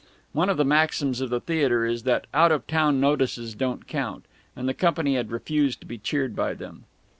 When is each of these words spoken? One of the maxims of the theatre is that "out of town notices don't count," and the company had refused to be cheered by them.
One 0.33 0.49
of 0.49 0.57
the 0.57 0.65
maxims 0.65 1.21
of 1.21 1.29
the 1.29 1.39
theatre 1.39 1.85
is 1.85 2.01
that 2.05 2.25
"out 2.33 2.51
of 2.51 2.65
town 2.65 2.99
notices 2.99 3.53
don't 3.53 3.85
count," 3.87 4.25
and 4.55 4.67
the 4.67 4.73
company 4.73 5.13
had 5.15 5.29
refused 5.29 5.79
to 5.81 5.85
be 5.85 5.99
cheered 5.99 6.35
by 6.35 6.55
them. 6.55 6.85